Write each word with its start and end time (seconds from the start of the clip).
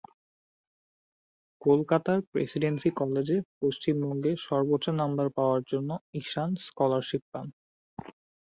কলকাতার 1.61 2.19
প্রেসিডেন্সি 2.31 2.89
কলেজে 2.99 3.37
পশ্চিমবঙ্গে 3.59 4.31
সর্বোচ্চ 4.47 4.85
নম্বর 5.01 5.27
পাওয়ার 5.37 5.61
জন্য 5.71 5.89
ঈশান 6.21 6.49
স্কলারশিপ 6.65 7.23
পান। 7.31 7.47